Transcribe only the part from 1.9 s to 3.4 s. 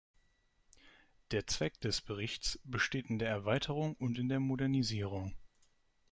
Berichts besteht in der